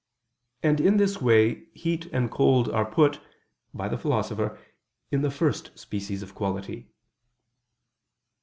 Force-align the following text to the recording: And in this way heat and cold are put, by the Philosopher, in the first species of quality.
And 0.63 0.81
in 0.81 0.97
this 0.97 1.21
way 1.21 1.65
heat 1.75 2.07
and 2.07 2.31
cold 2.31 2.67
are 2.69 2.89
put, 2.89 3.21
by 3.71 3.87
the 3.87 3.99
Philosopher, 3.99 4.57
in 5.11 5.21
the 5.21 5.29
first 5.29 5.77
species 5.77 6.23
of 6.23 6.33
quality. 6.33 6.87